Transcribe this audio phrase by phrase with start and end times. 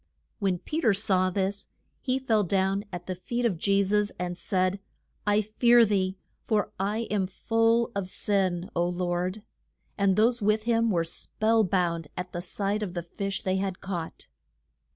[0.39, 1.67] When Pe ter saw this
[1.99, 4.79] he fell down at the feet of Je sus, and said,
[5.27, 9.43] I fear thee, for I am full of sin, O Lord.
[9.99, 14.25] And those with him were spell bound at sight of the fish they had caught.